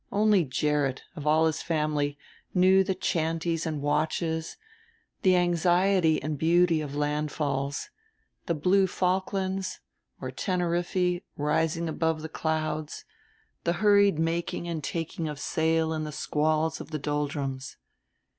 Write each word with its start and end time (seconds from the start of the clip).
Only 0.11 0.43
Gerrit, 0.45 1.03
of 1.15 1.27
all 1.27 1.45
his 1.45 1.61
family, 1.61 2.17
knew 2.55 2.83
the 2.83 2.95
chanteys 2.95 3.67
and 3.67 3.83
watches, 3.83 4.57
the 5.21 5.35
anxiety 5.35 6.19
and 6.23 6.39
beauty 6.39 6.81
of 6.81 6.95
landfalls 6.95 7.89
the 8.47 8.55
blue 8.55 8.87
Falklands 8.87 9.79
or 10.19 10.31
Teneriffe 10.31 11.21
rising 11.37 11.87
above 11.87 12.23
the 12.23 12.29
clouds, 12.29 13.05
the 13.63 13.73
hurried 13.73 14.17
making 14.17 14.67
and 14.67 14.83
taking 14.83 15.27
of 15.29 15.39
sail 15.39 15.93
in 15.93 16.03
the 16.03 16.11
squalls 16.11 16.81
of 16.81 16.89
the 16.89 16.97
Doldrums. 16.97 17.77